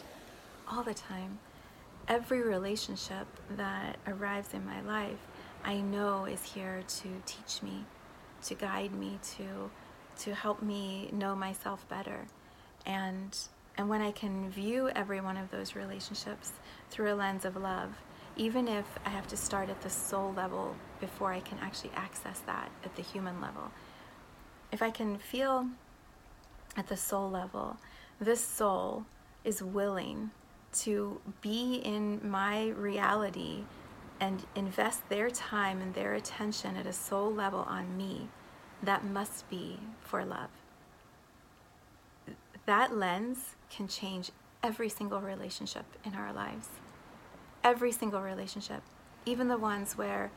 [0.71, 1.38] all the time.
[2.09, 5.19] Every relationship that arrives in my life,
[5.64, 7.85] I know is here to teach me,
[8.44, 9.70] to guide me, to
[10.18, 12.27] to help me know myself better.
[12.85, 13.37] And
[13.79, 16.53] and when I can view every one of those relationships
[16.90, 17.90] through a lens of love,
[18.37, 22.40] even if I have to start at the soul level before I can actually access
[22.40, 23.70] that at the human level.
[24.70, 25.68] If I can feel
[26.77, 27.77] at the soul level,
[28.20, 29.07] this soul
[29.44, 30.31] is willing
[30.72, 33.64] to be in my reality
[34.22, 38.28] and invest their time and their attention at a soul level on me,
[38.82, 40.50] that must be for love.
[42.66, 44.30] That lens can change
[44.62, 46.68] every single relationship in our lives
[47.64, 48.82] every single relationship,
[49.26, 50.30] even the ones where,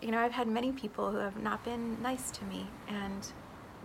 [0.00, 3.26] you know, I've had many people who have not been nice to me, and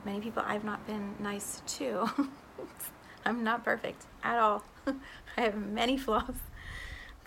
[0.06, 2.10] many people I've not been nice to.
[3.26, 4.64] I'm not perfect at all.
[5.38, 6.36] I have many flaws.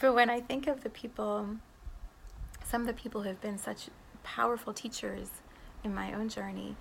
[0.01, 1.57] But when I think of the people,
[2.69, 3.89] some of the people who have been such
[4.23, 5.29] powerful teachers
[5.85, 6.77] in my own journey,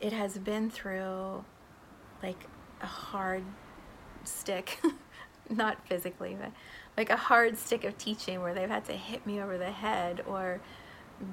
[0.00, 1.44] it has been through
[2.22, 2.46] like
[2.80, 3.44] a hard
[4.24, 4.80] stick,
[5.50, 6.50] not physically, but
[6.96, 10.22] like a hard stick of teaching where they've had to hit me over the head
[10.26, 10.60] or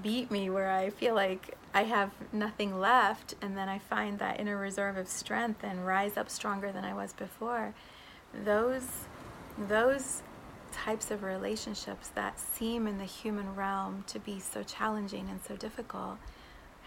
[0.04, 4.40] beat me where I feel like I have nothing left and then I find that
[4.40, 7.74] inner reserve of strength and rise up stronger than I was before.
[8.34, 8.88] Those
[9.58, 10.22] those
[10.72, 15.56] types of relationships that seem in the human realm to be so challenging and so
[15.56, 16.18] difficult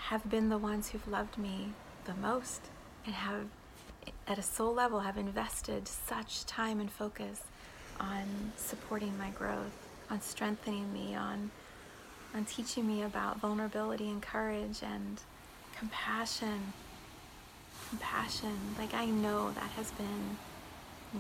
[0.09, 1.73] have been the ones who've loved me
[2.05, 2.63] the most
[3.07, 3.47] and have
[4.27, 7.43] at a soul level have invested such time and focus
[8.01, 11.51] on supporting my growth, on strengthening me, on
[12.35, 15.21] on teaching me about vulnerability and courage and
[15.77, 16.73] compassion.
[17.91, 20.39] Compassion, like I know that has been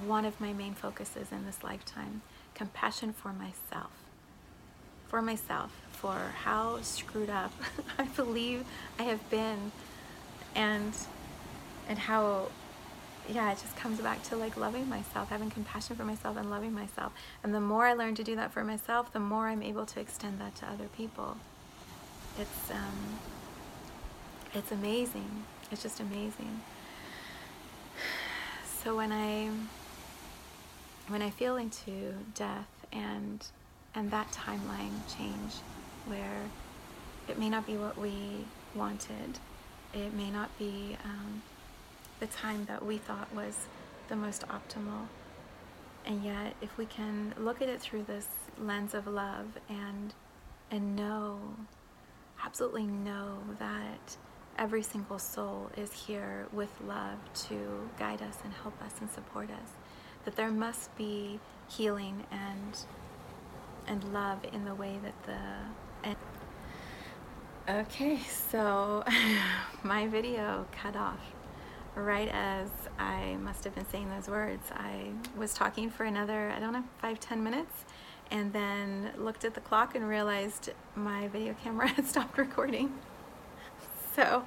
[0.06, 2.22] one of my main focuses in this lifetime.
[2.54, 3.90] Compassion for myself.
[5.08, 7.52] For myself, for how screwed up
[7.98, 8.64] I believe
[8.98, 9.72] I have been
[10.54, 10.94] and
[11.88, 12.48] and how
[13.28, 16.72] yeah, it just comes back to like loving myself, having compassion for myself and loving
[16.72, 17.12] myself.
[17.44, 20.00] And the more I learn to do that for myself, the more I'm able to
[20.00, 21.36] extend that to other people.
[22.38, 23.18] It's um
[24.54, 25.44] it's amazing.
[25.70, 26.62] It's just amazing.
[28.82, 29.50] so when I
[31.08, 33.44] when I feel into death and
[33.94, 35.52] and that timeline change
[36.06, 36.42] where
[37.28, 39.38] it may not be what we wanted,
[39.92, 41.42] it may not be um,
[42.20, 43.66] the time that we thought was
[44.08, 45.06] the most optimal.
[46.06, 48.26] And yet, if we can look at it through this
[48.58, 50.14] lens of love and
[50.70, 51.38] and know,
[52.42, 54.16] absolutely know that
[54.58, 59.50] every single soul is here with love to guide us and help us and support
[59.50, 59.70] us,
[60.24, 62.84] that there must be healing and
[63.86, 66.16] and love in the way that the and
[67.68, 69.04] okay so
[69.82, 71.32] my video cut off
[71.94, 74.70] right as I must have been saying those words.
[74.72, 77.84] I was talking for another, I don't know, five, ten minutes,
[78.30, 82.92] and then looked at the clock and realized my video camera had stopped recording.
[84.14, 84.44] So,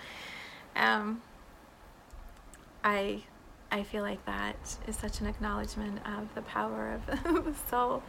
[0.76, 1.22] um,
[2.84, 3.24] I,
[3.76, 7.06] I feel like that is such an acknowledgement of the power of
[7.46, 8.04] the soul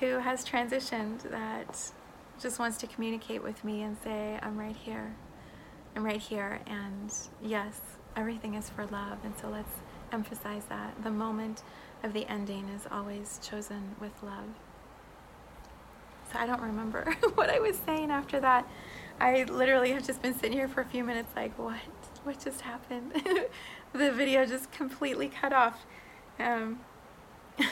[0.00, 1.92] who has transitioned that
[2.40, 5.14] just wants to communicate with me and say, I'm right here.
[5.94, 7.80] I'm right here, and yes,
[8.16, 9.18] everything is for love.
[9.22, 9.70] And so let's
[10.10, 11.00] emphasize that.
[11.04, 11.62] The moment
[12.02, 14.48] of the ending is always chosen with love.
[16.32, 18.68] So I don't remember what I was saying after that.
[19.20, 21.76] I literally have just been sitting here for a few minutes, like, what?
[22.24, 23.12] What just happened?
[23.92, 25.84] the video just completely cut off.
[26.38, 26.80] Um,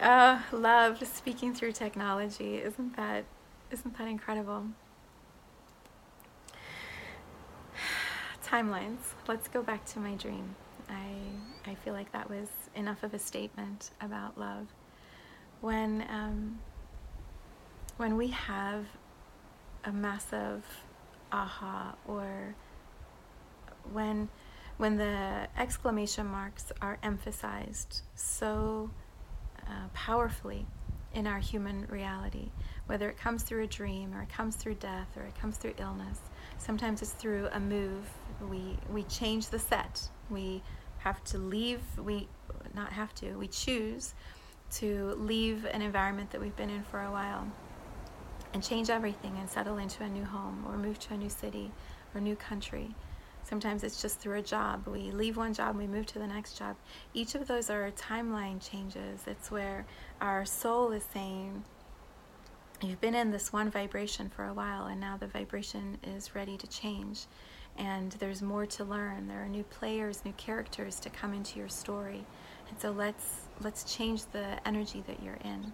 [0.00, 2.56] uh, love speaking through technology.
[2.56, 3.24] Isn't that
[3.70, 4.66] isn't that incredible?
[8.44, 9.12] timelines.
[9.26, 10.54] Let's go back to my dream.
[10.88, 14.68] I, I feel like that was enough of a statement about love.
[15.60, 16.60] When, um,
[17.98, 18.86] when we have
[19.84, 20.64] a massive
[21.32, 22.54] aha or
[23.92, 24.28] when,
[24.76, 28.90] when the exclamation marks are emphasized so
[29.66, 30.66] uh, powerfully
[31.14, 32.50] in our human reality,
[32.86, 35.74] whether it comes through a dream or it comes through death or it comes through
[35.78, 36.18] illness,
[36.58, 38.04] sometimes it's through a move
[38.46, 40.08] we we change the set.
[40.30, 40.62] We
[40.98, 41.80] have to leave.
[41.98, 42.28] We
[42.74, 43.34] not have to.
[43.34, 44.14] We choose
[44.70, 47.46] to leave an environment that we've been in for a while
[48.52, 51.70] and change everything and settle into a new home or move to a new city
[52.14, 52.94] or new country.
[53.42, 54.86] Sometimes it's just through a job.
[54.86, 56.76] We leave one job, we move to the next job.
[57.14, 59.20] Each of those are timeline changes.
[59.26, 59.86] It's where
[60.20, 61.64] our soul is saying,
[62.80, 66.56] You've been in this one vibration for a while, and now the vibration is ready
[66.58, 67.26] to change
[67.78, 69.28] and there's more to learn.
[69.28, 72.26] There are new players, new characters to come into your story.
[72.68, 75.72] And so let's let's change the energy that you're in.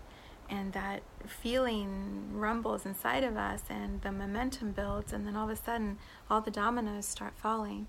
[0.51, 5.51] And that feeling rumbles inside of us and the momentum builds and then all of
[5.51, 5.99] a sudden
[6.31, 7.87] all the dominoes start falling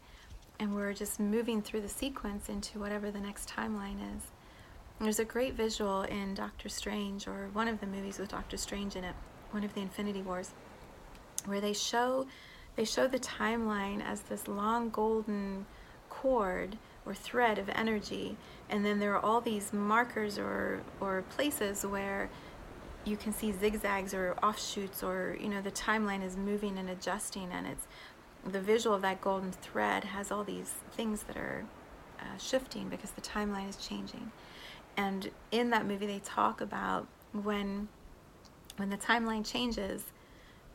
[0.60, 4.24] and we're just moving through the sequence into whatever the next timeline is.
[5.00, 8.96] There's a great visual in Doctor Strange or one of the movies with Doctor Strange
[8.96, 9.16] in it,
[9.52, 10.52] one of the Infinity Wars,
[11.46, 12.26] where they show
[12.76, 15.66] they show the timeline as this long golden
[16.10, 18.36] cord or thread of energy,
[18.70, 22.30] and then there are all these markers or, or places where
[23.06, 27.52] you can see zigzags or offshoots or you know the timeline is moving and adjusting
[27.52, 27.88] and it's
[28.44, 31.66] the visual of that golden thread has all these things that are
[32.20, 34.32] uh, shifting because the timeline is changing
[34.98, 37.88] and in that movie they talk about when
[38.78, 40.04] when the timeline changes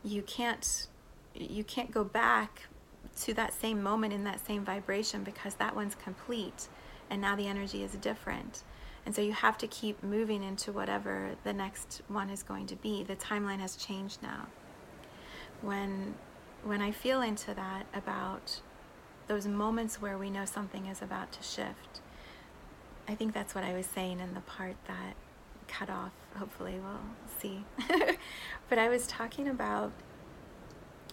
[0.03, 0.87] you can't
[1.35, 2.63] you can't go back
[3.21, 6.69] to that same moment in that same vibration because that one's complete
[7.11, 8.63] and now the energy is different.
[9.07, 12.77] And so you have to keep moving into whatever the next one is going to
[12.77, 13.03] be.
[13.03, 14.47] The timeline has changed now.
[15.63, 16.15] When
[16.63, 18.61] when I feel into that about
[19.27, 22.03] those moments where we know something is about to shift,
[23.09, 25.15] I think that's what I was saying in the part that
[25.69, 26.13] cut off.
[26.37, 27.01] Hopefully, we'll
[27.39, 27.65] see.
[28.69, 29.93] but I was talking about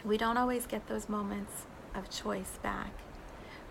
[0.03, 2.91] we don't always get those moments of choice back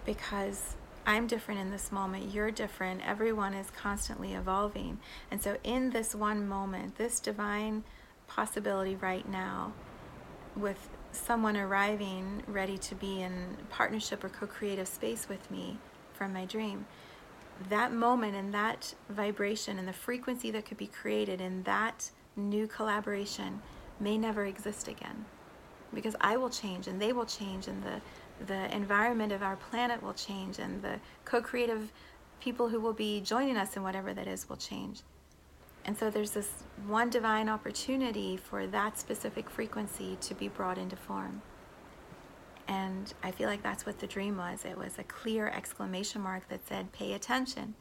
[0.05, 0.77] because
[1.07, 4.99] I'm different in this moment, you're different, everyone is constantly evolving.
[5.31, 7.85] And so, in this one moment, this divine
[8.27, 9.73] possibility right now,
[10.57, 15.79] with someone arriving ready to be in partnership or co creative space with me
[16.13, 16.87] from my dream,
[17.69, 22.67] that moment and that vibration and the frequency that could be created in that new
[22.67, 23.63] collaboration
[24.01, 25.25] may never exist again
[25.95, 28.01] because I will change and they will change and the
[28.47, 31.93] the environment of our planet will change and the co-creative
[32.41, 35.01] people who will be joining us in whatever that is will change.
[35.85, 40.97] And so there's this one divine opportunity for that specific frequency to be brought into
[40.97, 41.43] form.
[42.69, 44.65] And I feel like that's what the dream was.
[44.65, 47.75] It was a clear exclamation mark that said, Pay attention.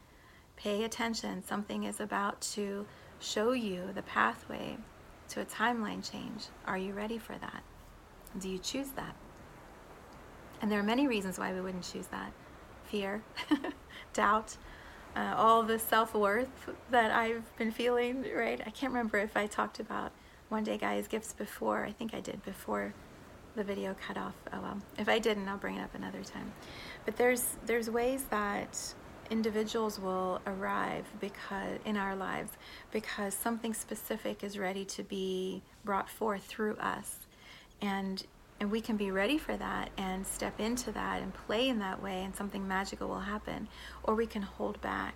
[0.55, 1.43] Pay attention.
[1.43, 2.85] Something is about to
[3.19, 4.77] show you the pathway
[5.29, 6.45] to a timeline change.
[6.67, 7.63] Are you ready for that?
[8.37, 9.15] Do you choose that?
[10.61, 12.31] And there are many reasons why we wouldn't choose that
[12.85, 13.21] fear,
[14.13, 14.57] doubt,
[15.15, 18.61] uh, all the self worth that I've been feeling, right?
[18.65, 20.11] I can't remember if I talked about
[20.49, 21.85] one day guy's gifts before.
[21.85, 22.93] I think I did before
[23.55, 24.35] the video cut off.
[24.53, 24.81] Oh well.
[24.97, 26.51] If I didn't, I'll bring it up another time.
[27.05, 28.93] But there's there's ways that
[29.31, 32.51] individuals will arrive because in our lives
[32.91, 37.19] because something specific is ready to be brought forth through us.
[37.81, 38.25] And
[38.59, 42.01] and we can be ready for that and step into that and play in that
[42.01, 43.67] way and something magical will happen.
[44.03, 45.15] Or we can hold back.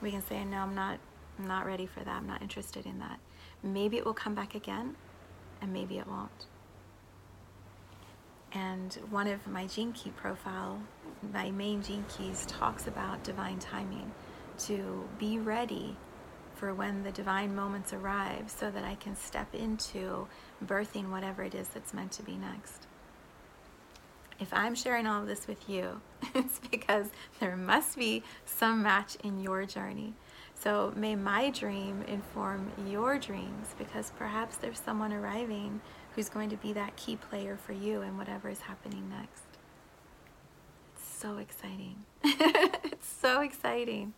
[0.00, 0.98] We can say no i'm not
[1.38, 2.16] i'm not ready for that.
[2.16, 3.18] I'm not interested in that.
[3.62, 4.96] Maybe it will come back again
[5.60, 6.46] and maybe it won't.
[8.52, 10.80] And one of my gene key profile
[11.32, 14.12] my main gene keys talks about divine timing.
[14.58, 15.96] To be ready
[16.54, 20.28] for when the divine moments arrive so that I can step into
[20.64, 22.86] birthing whatever it is that's meant to be next.
[24.40, 26.00] If I'm sharing all of this with you,
[26.34, 27.06] it's because
[27.40, 30.14] there must be some match in your journey.
[30.54, 35.80] So may my dream inform your dreams because perhaps there's someone arriving
[36.14, 39.42] who's going to be that key player for you in whatever is happening next.
[40.96, 42.04] It's so exciting.
[42.24, 44.14] it's so exciting.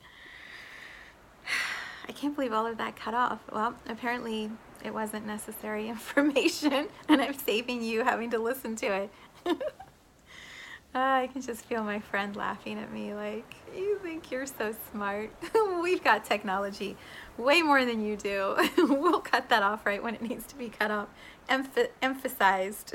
[2.08, 3.40] I can't believe all of that cut off.
[3.52, 4.50] Well, apparently
[4.84, 9.10] it wasn't necessary information, and I'm saving you having to listen to it.
[9.46, 9.54] uh,
[10.94, 15.30] I can just feel my friend laughing at me like, You think you're so smart?
[15.82, 16.96] We've got technology
[17.36, 18.56] way more than you do.
[18.78, 21.08] we'll cut that off right when it needs to be cut off.
[21.48, 22.94] Emph- emphasized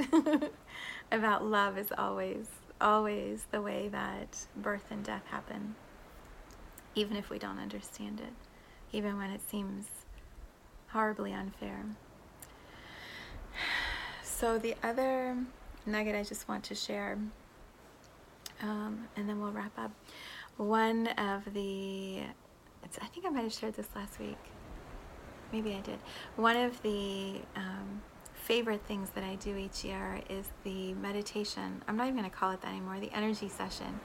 [1.12, 2.48] about love is always,
[2.80, 5.76] always the way that birth and death happen,
[6.96, 8.34] even if we don't understand it
[8.92, 9.86] even when it seems
[10.90, 11.84] horribly unfair.
[14.24, 15.38] So, the other
[15.86, 17.20] nugget I just want to share,
[18.64, 19.92] um, and then we'll wrap up.
[20.58, 22.22] One of the,
[22.84, 24.40] I think I might have shared this last week.
[25.54, 26.00] Maybe I did.
[26.38, 28.02] One of the um,
[28.34, 31.84] favorite things that I do each year is the meditation.
[31.88, 34.00] I'm not even going to call it that anymore, the energy session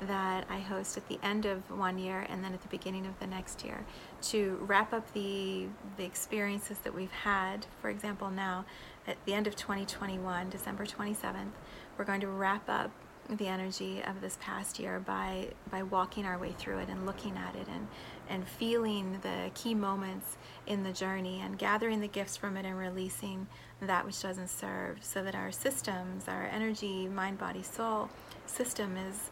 [0.00, 3.18] that I host at the end of one year and then at the beginning of
[3.20, 3.84] the next year
[4.22, 5.66] to wrap up the
[5.96, 7.66] the experiences that we've had.
[7.80, 8.64] For example, now
[9.06, 11.50] at the end of 2021, December 27th,
[11.96, 12.90] we're going to wrap up
[13.28, 17.36] the energy of this past year by by walking our way through it and looking
[17.36, 17.88] at it and
[18.28, 20.36] and feeling the key moments
[20.66, 23.46] in the journey and gathering the gifts from it and releasing
[23.80, 28.10] that which doesn't serve so that our systems our energy mind body soul
[28.46, 29.30] system is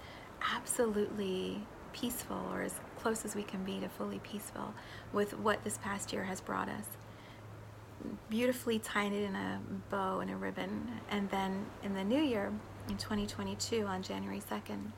[0.55, 1.62] absolutely
[1.93, 4.74] peaceful or as close as we can be to fully peaceful
[5.12, 6.86] with what this past year has brought us.
[8.28, 10.88] Beautifully tying it in a bow and a ribbon.
[11.11, 12.53] And then in the new year,
[12.88, 14.90] in 2022, on January 2nd,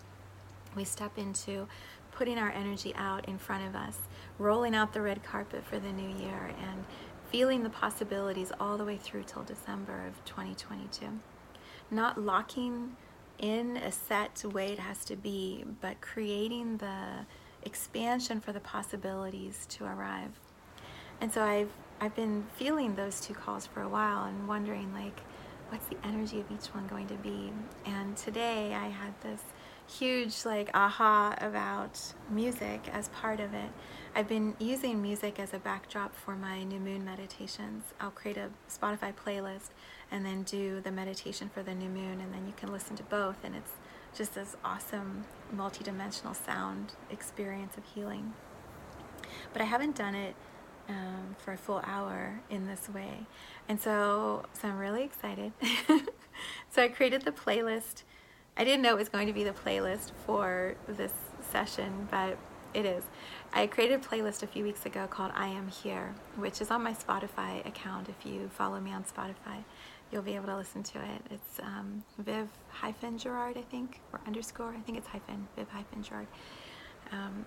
[0.74, 1.68] we step into
[2.12, 3.98] putting our energy out in front of us,
[4.38, 6.84] rolling out the red carpet for the new year, and
[7.30, 11.06] feeling the possibilities all the way through till December of 2022.
[11.90, 12.96] Not locking
[13.38, 17.26] in a set way it has to be, but creating the
[17.62, 20.38] expansion for the possibilities to arrive.
[21.20, 21.70] And so I've
[22.00, 25.20] I've been feeling those two calls for a while and wondering like
[25.68, 27.52] what's the energy of each one going to be?
[27.86, 29.40] And today I had this
[29.86, 33.70] huge like aha about music as part of it.
[34.14, 37.84] I've been using music as a backdrop for my new moon meditations.
[38.00, 39.70] I'll create a Spotify playlist
[40.10, 43.02] and then do the meditation for the new moon, and then you can listen to
[43.04, 43.72] both, and it's
[44.16, 45.24] just this awesome
[45.54, 48.32] multidimensional sound experience of healing.
[49.52, 50.34] But I haven't done it
[50.88, 53.26] um, for a full hour in this way,
[53.68, 55.52] and so so I'm really excited.
[56.70, 58.02] so I created the playlist.
[58.56, 61.12] I didn't know it was going to be the playlist for this
[61.50, 62.38] session, but
[62.72, 63.04] it is.
[63.56, 66.82] I created a playlist a few weeks ago called I Am Here, which is on
[66.82, 69.62] my Spotify account if you follow me on Spotify
[70.14, 71.22] you'll be able to listen to it.
[71.30, 74.72] It's um, Viv hyphen Gerard, I think, or underscore.
[74.76, 76.28] I think it's hyphen Viv hyphen Gerard.
[77.10, 77.44] Um,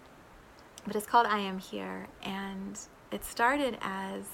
[0.86, 2.78] but it's called I Am Here, and
[3.12, 4.26] it started as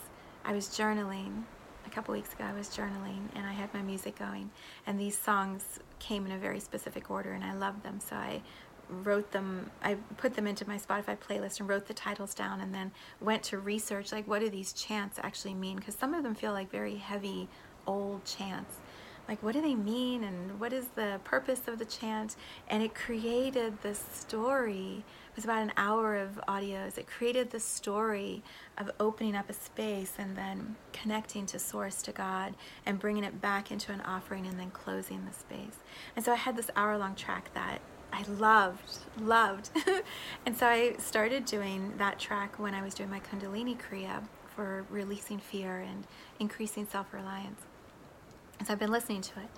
[0.45, 1.43] I was journaling
[1.86, 2.43] a couple weeks ago.
[2.43, 4.49] I was journaling, and I had my music going,
[4.88, 7.99] and these songs came in a very specific order, and I loved them.
[7.99, 8.41] So I
[8.89, 12.73] wrote them i put them into my spotify playlist and wrote the titles down and
[12.73, 15.77] then went to research like what do these chants actually mean?
[15.77, 17.47] Because some of them feel like very heavy
[17.86, 18.77] old chants.
[19.27, 22.36] like what do they mean and what is the purpose of the chant?
[22.67, 25.03] And it created this story.
[25.29, 26.97] It was about an hour of audios.
[26.97, 28.43] It created the story
[28.77, 32.53] of opening up a space and then connecting to source to god
[32.86, 35.77] and bringing it back into an offering and then closing the space.
[36.15, 37.81] And so i had this hour long track that
[38.14, 39.72] I loved, loved.
[40.45, 44.24] and so I started doing that track when I was doing my Kundalini Kriya
[44.55, 46.05] for releasing fear and
[46.39, 47.61] increasing self reliance.
[48.64, 49.49] So I've been listening to it.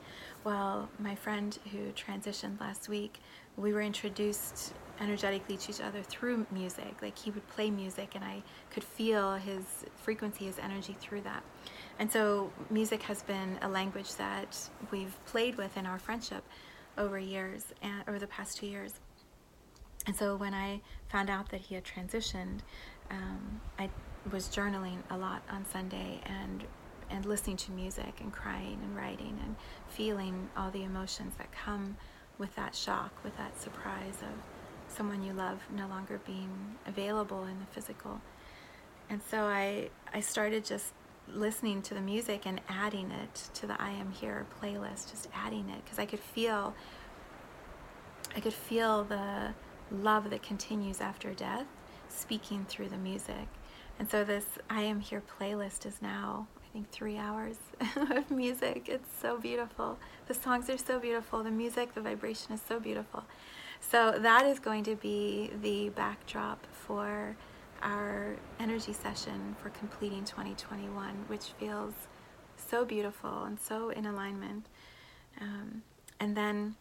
[0.46, 3.20] Well, my friend who transitioned last week,
[3.58, 7.02] we were introduced energetically to each other through music.
[7.02, 8.42] Like he would play music, and I
[8.72, 9.64] could feel his
[9.98, 11.44] frequency, his energy through that.
[12.00, 14.58] And so, music has been a language that
[14.92, 16.46] we've played with in our friendship
[16.98, 18.94] over years and over the past two years.
[20.08, 22.60] And so, when I found out that he had transitioned,
[23.10, 23.90] um, I
[24.32, 26.64] was journaling a lot on Sunday and
[27.10, 29.56] and listening to music and crying and writing and
[29.90, 31.96] feeling all the emotions that come
[32.40, 37.60] with that shock, with that surprise of someone you love no longer being available in
[37.60, 38.22] the physical.
[39.10, 40.94] And so I I started just
[41.34, 45.70] listening to the music and adding it to the I am here playlist, just adding
[45.70, 46.74] it because I could feel
[48.36, 49.54] I could feel the
[49.92, 51.68] love that continues after death
[52.10, 53.48] speaking through the music.
[54.00, 57.58] And so this I Am Here playlist is now, I think, three hours
[57.96, 58.90] of music.
[58.90, 59.98] It's so beautiful.
[60.28, 61.44] The songs are so beautiful.
[61.44, 63.24] The music, the vibration is so beautiful.
[63.80, 67.36] So that is going to be the backdrop for
[67.86, 71.94] our energy session for completing 2021, which feels
[72.58, 74.66] so beautiful and so in alignment.
[75.40, 75.84] Um,
[76.20, 76.76] and then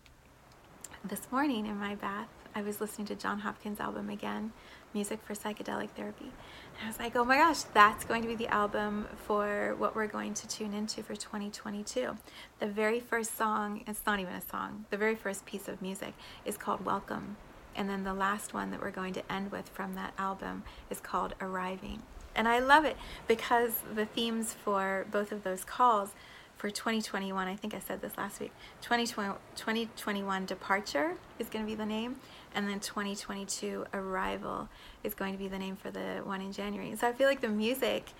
[1.04, 4.52] this morning in my bath, I was listening to Jon Hopkins' album again,
[4.94, 6.30] Music for Psychedelic Therapy.
[6.78, 9.94] And I was like, oh my gosh, that's going to be the album for what
[9.94, 12.16] we're going to tune into for 2022.
[12.60, 16.14] The very first song, it's not even a song, the very first piece of music
[16.46, 17.36] is called Welcome.
[17.76, 21.00] And then the last one that we're going to end with from that album is
[21.00, 22.02] called Arriving.
[22.34, 22.96] And I love it
[23.28, 26.10] because the themes for both of those calls
[26.56, 31.70] for 2021, I think I said this last week, 2020, 2021 Departure is going to
[31.70, 32.16] be the name,
[32.54, 34.68] and then 2022 Arrival
[35.02, 36.94] is going to be the name for the one in January.
[36.96, 38.12] So I feel like the music,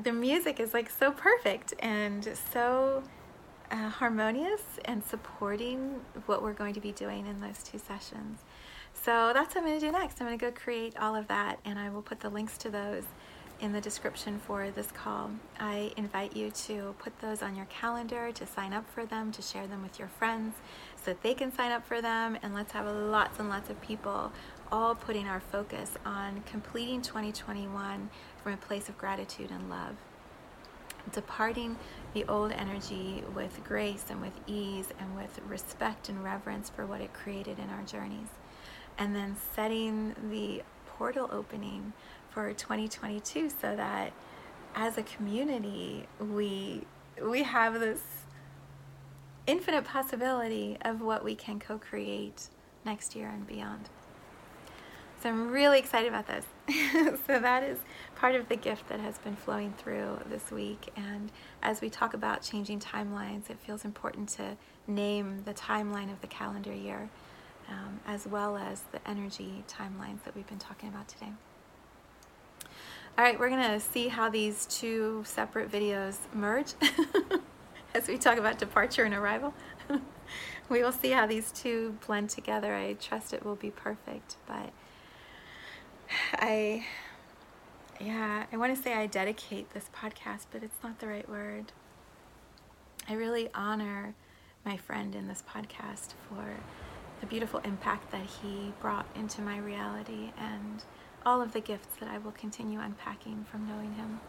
[0.00, 3.02] the music is like so perfect and so
[3.70, 8.44] uh, harmonious and supporting what we're going to be doing in those two sessions.
[8.94, 10.20] So that's what I'm going to do next.
[10.20, 12.70] I'm going to go create all of that, and I will put the links to
[12.70, 13.04] those
[13.60, 15.30] in the description for this call.
[15.58, 19.42] I invite you to put those on your calendar, to sign up for them, to
[19.42, 20.54] share them with your friends
[20.96, 22.38] so that they can sign up for them.
[22.42, 24.32] And let's have lots and lots of people
[24.70, 28.10] all putting our focus on completing 2021
[28.42, 29.96] from a place of gratitude and love.
[31.12, 31.76] Departing
[32.12, 37.00] the old energy with grace and with ease and with respect and reverence for what
[37.00, 38.28] it created in our journeys.
[38.98, 41.92] And then setting the portal opening
[42.30, 44.12] for 2022 so that
[44.74, 46.84] as a community we
[47.22, 48.00] we have this
[49.46, 52.48] infinite possibility of what we can co-create
[52.84, 53.88] next year and beyond.
[55.20, 56.44] So I'm really excited about this.
[57.26, 57.78] so that is
[58.14, 60.90] part of the gift that has been flowing through this week.
[60.96, 66.20] And as we talk about changing timelines, it feels important to name the timeline of
[66.20, 67.08] the calendar year,
[67.68, 71.32] um, as well as the energy timelines that we've been talking about today.
[73.16, 76.74] All right, we're gonna see how these two separate videos merge
[77.94, 79.52] as we talk about departure and arrival.
[80.68, 82.74] we will see how these two blend together.
[82.74, 84.70] I trust it will be perfect, but
[86.34, 86.86] I,
[88.00, 91.72] yeah, I want to say I dedicate this podcast, but it's not the right word.
[93.08, 94.14] I really honor
[94.64, 96.56] my friend in this podcast for
[97.20, 100.84] the beautiful impact that he brought into my reality and
[101.26, 104.20] all of the gifts that I will continue unpacking from knowing him.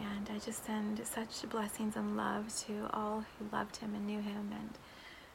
[0.00, 4.20] And I just send such blessings and love to all who loved him and knew
[4.20, 4.70] him, and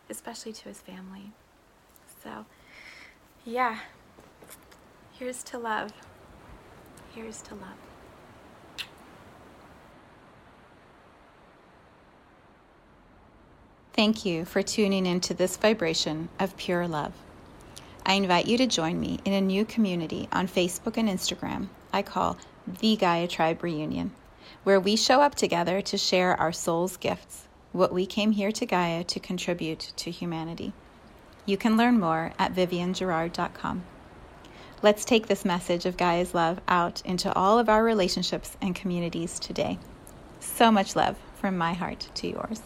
[0.10, 1.32] especially to his family.
[2.24, 2.46] So,
[3.46, 3.80] yeah,
[5.14, 5.92] here's to love.
[7.14, 7.87] Here's to love.
[13.98, 17.14] Thank you for tuning into this vibration of pure love.
[18.06, 22.04] I invite you to join me in a new community on Facebook and Instagram I
[22.04, 22.38] call
[22.80, 24.12] The Gaia Tribe Reunion,
[24.64, 28.68] where we show up together to share our soul's gifts, what we came here to
[28.68, 30.74] Gaia to contribute to humanity.
[31.48, 33.84] You can learn more at viviangerard.com.
[34.84, 39.40] Let's take this message of Gaia's love out into all of our relationships and communities
[39.40, 39.80] today.
[40.40, 42.62] So much love from my heart to yours.